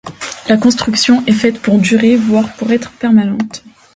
La 0.49 0.57
construction 0.57 1.23
est 1.27 1.31
faite 1.31 1.61
pour 1.61 1.77
durer, 1.77 2.15
voire 2.15 2.51
pour 2.55 2.71
être 2.71 2.89
permanente. 2.93 3.63